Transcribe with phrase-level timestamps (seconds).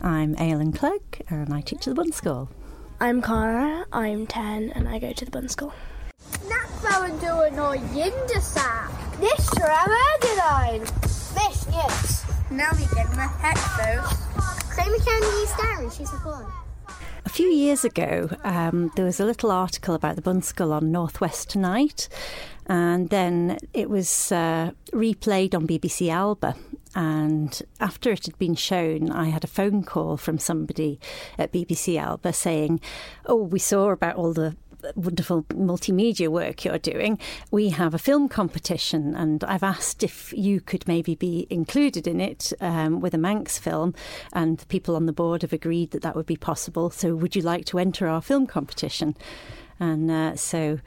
[0.00, 2.48] I'm Aalin Clague and I teach at the Bunscoill.
[2.98, 5.72] I'm Cara, I'm 10 and I go to the Bunscoill.
[6.48, 8.90] Nachbarn doen no jindersa.
[9.20, 10.80] This Ramadan.
[10.80, 12.24] This yes.
[12.50, 14.08] Now we get my headphones.
[14.70, 16.46] Creamy candy staring, she's a fun.
[17.24, 21.50] A few years ago, um, there was a little article about the Bunscoill on Northwest
[21.50, 22.08] Tonight,
[22.66, 26.56] and then it was uh, replayed on BBC Alba.
[26.94, 31.00] And after it had been shown, I had a phone call from somebody
[31.38, 32.80] at BBC Alba saying,
[33.24, 34.56] Oh, we saw about all the
[34.96, 37.18] wonderful multimedia work you're doing,
[37.50, 42.20] we have a film competition, and I've asked if you could maybe be included in
[42.20, 43.94] it um, with a Manx film,
[44.32, 46.90] and the people on the board have agreed that that would be possible.
[46.90, 49.16] So, would you like to enter our film competition?
[49.78, 50.80] And uh, so.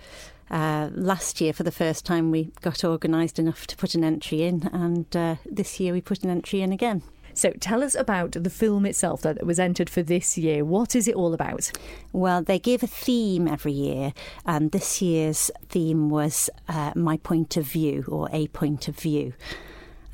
[0.49, 4.43] Uh, last year, for the first time, we got organised enough to put an entry
[4.43, 7.02] in, and uh, this year we put an entry in again.
[7.34, 10.63] So tell us about the film itself that was entered for this year.
[10.63, 11.70] What is it all about?
[12.13, 14.13] Well, they give a theme every year,
[14.46, 19.34] and this year's theme was uh, My Point of View or A Point of View.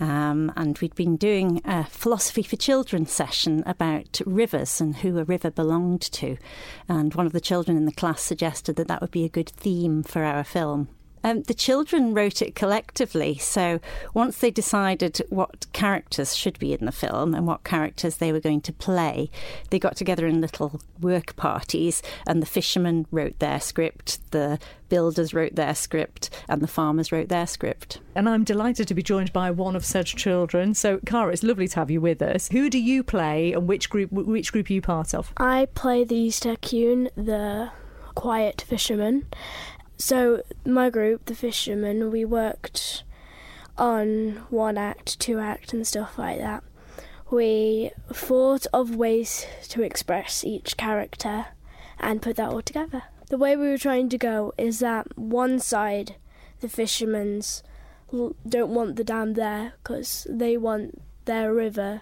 [0.02, 5.24] Um, and we'd been doing a philosophy for children session about rivers and who a
[5.24, 6.38] river belonged to.
[6.90, 9.50] And one of the children in the class suggested that that would be a good
[9.50, 10.90] theme for our film.
[11.24, 13.38] Um, the children wrote it collectively.
[13.38, 13.80] So
[14.14, 18.40] once they decided what characters should be in the film and what characters they were
[18.40, 19.30] going to play,
[19.70, 25.34] they got together in little work parties, and the fishermen wrote their script, the builders
[25.34, 28.00] wrote their script, and the farmers wrote their script.
[28.14, 30.74] And I'm delighted to be joined by one of such children.
[30.74, 32.50] So, Cara, it's lovely to have you with us.
[32.50, 34.12] Who do you play, and which group?
[34.12, 35.32] Which group are you part of?
[35.38, 37.72] I play the Eeasteyr Kiune, the
[38.16, 39.28] quiet fisherman,
[40.02, 43.04] so my group, the fishermen, we worked
[43.78, 46.64] on one act, two act, and stuff like that.
[47.30, 51.46] We thought of ways to express each character
[52.00, 53.04] and put that all together.
[53.30, 56.16] The way we were trying to go is that one side,
[56.60, 57.64] the fishermen's
[58.48, 62.02] don't want the dam there because they want their river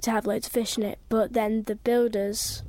[0.00, 2.62] to have loads of fish in it, but then the builders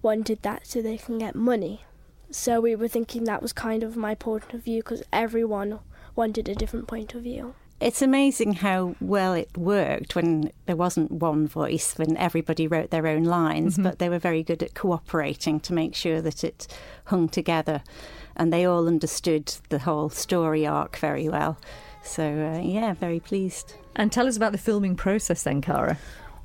[0.00, 1.84] wanted that so they can get money.
[2.32, 5.80] So we were thinking that was kind of my point of view because everyone
[6.16, 7.54] wanted a different point of view.
[7.78, 13.06] It's amazing how well it worked when there wasn't one voice, when everybody wrote their
[13.06, 13.82] own lines, mm-hmm.
[13.82, 16.68] but they were very good at cooperating to make sure that it
[17.06, 17.82] hung together.
[18.36, 21.58] And they all understood the whole story arc very well.
[22.02, 23.74] So, uh, yeah, very pleased.
[23.94, 25.98] And tell us about the filming process then, Cara.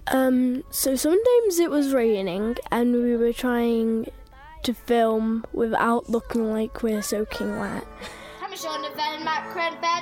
[0.08, 4.08] Um, so sometimes it was raining and we were trying
[4.63, 7.85] to film without looking like we're soaking wet.
[8.41, 9.97] I'm sure the van Macredber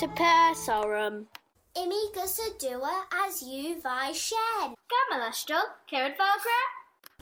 [0.00, 1.26] to Persorum.
[1.76, 4.74] Imi Gussadua as you vi shed.
[4.90, 5.62] Gamalastral,
[5.92, 6.60] Kirid Valgra.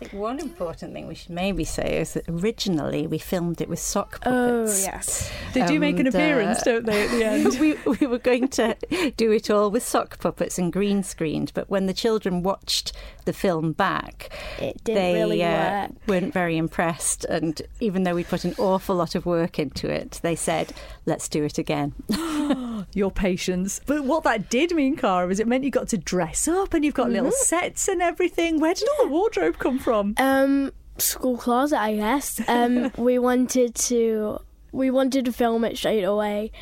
[0.00, 3.68] I think one important thing we should maybe say is that originally we filmed it
[3.68, 4.86] with sock oh, puppets.
[4.86, 5.32] Oh, yes.
[5.54, 7.58] They do make an appearance, uh, don't they, at the end?
[7.58, 8.76] we, we were going to
[9.16, 12.92] do it all with sock puppets and green screened, but when the children watched
[13.28, 17.24] the film back, it didn't they really uh, weren't very impressed.
[17.26, 20.72] And even though we put an awful lot of work into it, they said,
[21.06, 21.92] let's do it again.
[22.94, 23.80] Your patience.
[23.84, 26.84] But what that did mean, Cara, is it meant you got to dress up and
[26.84, 27.14] you've got mm-hmm.
[27.14, 28.60] little sets and everything.
[28.60, 29.88] Where did all the wardrobe come from?
[29.88, 30.14] from?
[30.18, 32.40] Um, school closet, I guess.
[32.48, 34.40] Um, we wanted to
[34.70, 36.52] we wanted to film it straight away.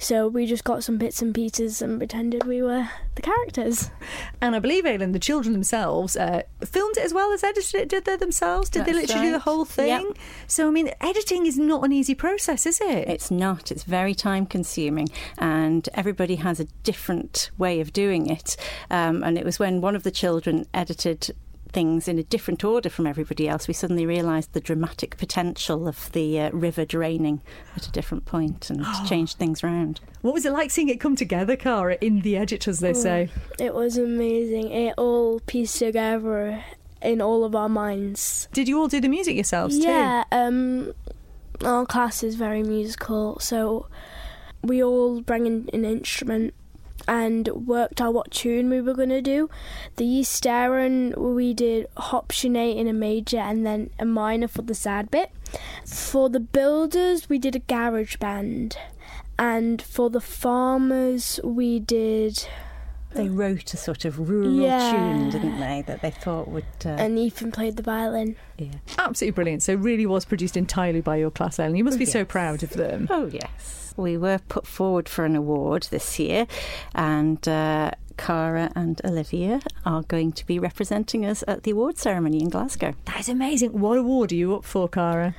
[0.00, 3.90] So we just got some bits and pieces and pretended we were the characters.
[4.40, 7.88] And I believe, Aalin, the children themselves uh, filmed it as well as edited it,
[7.90, 8.70] did they themselves?
[8.70, 9.26] Did That's they literally right.
[9.26, 9.88] do the whole thing?
[9.88, 10.18] Yep.
[10.46, 13.08] So, I mean, editing is not an easy process, is it?
[13.08, 13.70] It's not.
[13.70, 18.56] It's very time consuming, and everybody has a different way of doing it.
[18.90, 21.34] Um, and it was when one of the children edited
[21.70, 26.10] things in a different order from everybody else, we suddenly realised the dramatic potential of
[26.12, 27.40] the uh, river draining
[27.76, 30.00] at a different point and changed things around.
[30.22, 32.94] What was it like seeing it come together, Cara, in the edit, as they oh,
[32.94, 33.28] say?
[33.58, 34.70] It was amazing.
[34.70, 36.62] It all pieced together
[37.02, 38.48] in all of our minds.
[38.52, 39.84] Did you all do the music yourselves yeah,
[40.30, 40.36] too?
[40.36, 40.92] Yeah, um,
[41.64, 43.86] our class is very musical, so
[44.62, 46.54] we all bring in an instrument
[47.10, 49.50] and worked out what tune we were going to do.
[49.96, 54.76] The East Aaron, we did Hoptionate in a major and then a minor for the
[54.76, 55.32] sad bit.
[55.84, 58.76] For the builders, we did a garage band.
[59.36, 62.46] And for the farmers, we did
[63.12, 64.92] They wrote a sort of rural Yeah.
[64.92, 66.64] tune, didn't they, that they thought would.
[66.84, 68.36] Uh, And Ethan played the violin.
[68.56, 68.68] yeah.
[68.98, 69.62] Absolutely brilliant.
[69.62, 71.76] So, really was produced entirely by your class, Aalin.
[71.76, 73.08] You must be so proud of them.
[73.10, 73.92] Oh, yes.
[73.96, 76.46] We were put forward for an award this year,
[76.94, 82.40] and uh, Cara and Olivia are going to be representing us at the award ceremony
[82.40, 82.94] in Glasgow.
[83.06, 83.72] That is amazing.
[83.80, 85.34] What award are you up for, Cara?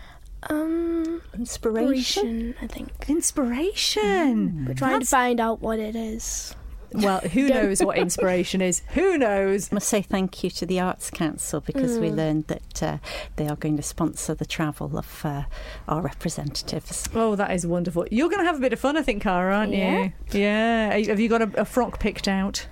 [0.50, 2.28] Um, Inspiration.
[2.52, 2.90] Inspiration, I think.
[3.08, 4.66] Inspiration.
[4.68, 6.56] We're trying That's- to find out what it is.
[6.94, 8.82] Well, who knows what inspiration is?
[8.90, 9.72] Who knows?
[9.72, 12.98] I must say thank you to the Arts Council because we learned that uh,
[13.38, 15.44] they are going to sponsor the travel of uh,
[15.88, 17.08] our representatives.
[17.16, 18.06] Oh, that is wonderful.
[18.12, 20.04] You're going to have a bit of fun, I think, Cara, aren't Yeah.
[20.04, 20.40] you?
[20.40, 20.98] Yeah.
[20.98, 22.68] Have you got a, a frock picked out?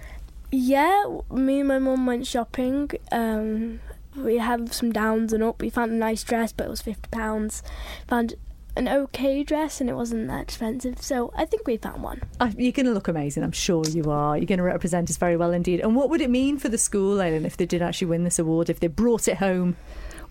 [0.51, 2.89] Yeah, me and my mum went shopping.
[3.11, 3.79] Um,
[4.15, 5.61] we had some downs and up.
[5.61, 7.61] We found a nice dress, but it was fifty pounds.
[8.07, 8.33] Found
[8.75, 11.01] an okay dress, and it wasn't that expensive.
[11.01, 12.21] So I think we found one.
[12.39, 14.37] Uh, You're going to look amazing, I'm sure you are.
[14.37, 15.79] You're going to represent us very well indeed.
[15.79, 18.39] And what would it mean for the school, Aalin, if they did actually win this
[18.39, 19.75] award, if they brought it home?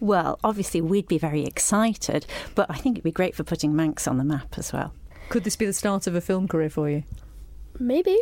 [0.00, 2.24] Well, obviously, we'd be very excited,
[2.54, 4.94] but I think it'd be great for putting Manx on the map as well.
[5.28, 7.02] Could this be the start of a film career for you?
[7.78, 8.18] Maybe.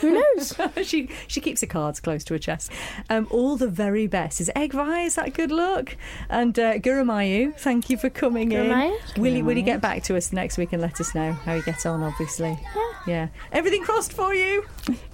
[0.00, 0.54] Who knows?
[0.82, 2.70] she she keeps her cards close to her chest.
[3.08, 4.40] Um, all the very best.
[4.40, 5.96] Is Aigh vie, is that good luck?
[6.28, 8.98] And uh, Gura mie eu, thank you for coming Gura mie eu.
[9.16, 9.22] in.
[9.22, 11.54] Will you, will you get back to us next week and let us know how
[11.54, 12.58] you get on, obviously?
[12.74, 12.92] Yeah.
[13.06, 13.28] Yeah.
[13.52, 14.66] Everything crossed for you?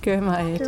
[0.03, 0.59] Go, Maya.